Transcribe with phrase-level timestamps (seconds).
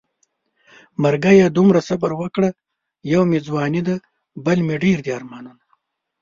[1.03, 2.49] مرګيه دومره صبر وکړه
[3.13, 3.95] يو مې ځواني ده
[4.45, 5.63] بل مې ډېر دي ارمانونه